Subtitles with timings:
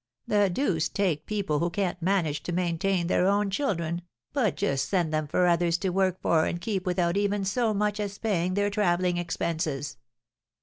[0.25, 4.01] The deuce take people who can't manage to maintain their own children,
[4.33, 7.99] but just send them for others to work for and keep without even so much
[7.99, 9.97] as paying their travelling expenses!'